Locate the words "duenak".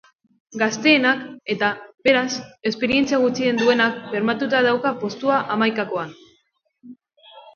3.63-3.99